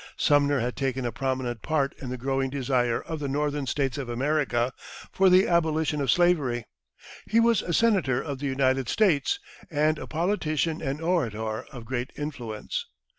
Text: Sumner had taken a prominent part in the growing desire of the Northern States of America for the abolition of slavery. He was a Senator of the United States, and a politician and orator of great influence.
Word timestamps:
Sumner 0.17 0.59
had 0.61 0.75
taken 0.75 1.05
a 1.05 1.11
prominent 1.11 1.61
part 1.61 1.93
in 2.01 2.09
the 2.09 2.17
growing 2.17 2.49
desire 2.49 2.99
of 3.03 3.19
the 3.19 3.27
Northern 3.27 3.67
States 3.67 3.99
of 3.99 4.09
America 4.09 4.73
for 5.11 5.29
the 5.29 5.47
abolition 5.47 6.01
of 6.01 6.09
slavery. 6.09 6.65
He 7.27 7.39
was 7.39 7.61
a 7.61 7.71
Senator 7.71 8.19
of 8.19 8.39
the 8.39 8.47
United 8.47 8.89
States, 8.89 9.39
and 9.69 9.99
a 9.99 10.07
politician 10.07 10.81
and 10.81 11.01
orator 11.03 11.65
of 11.71 11.85
great 11.85 12.09
influence. 12.17 12.87